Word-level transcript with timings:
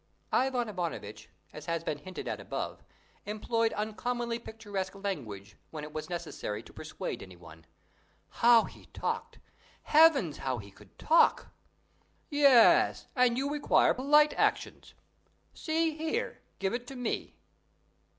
Ivan 0.31 0.67
Ivanovitch 0.67 1.29
as 1.53 1.67
has 1.67 1.83
been 1.83 1.99
hinted 1.99 2.27
at 2.27 2.39
above, 2.39 2.83
employed 3.27 3.71
uncommonly 3.73 4.39
picturesque 4.39 4.95
language 4.95 5.57
when 5.69 5.83
it 5.83 5.93
was 5.93 6.09
necessary 6.09 6.63
to 6.63 6.73
persuade 6.73 7.21
any 7.21 7.35
one. 7.35 7.65
How 8.29 8.63
he 8.63 8.87
talked! 8.95 9.37
Heavens, 9.83 10.37
how 10.37 10.57
he 10.57 10.71
could 10.71 10.97
talk! 10.97 11.51
"Yes, 12.31 13.05
and 13.15 13.37
you 13.37 13.47
require 13.51 13.93
polite 13.93 14.33
actions. 14.33 14.95
See 15.53 15.95
here, 15.95 16.41
give 16.57 16.73
it 16.73 16.87
to 16.87 16.95
me!" 16.95 17.35